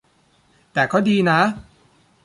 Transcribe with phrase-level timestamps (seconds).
[0.73, 1.39] แต่ก็ดีนะ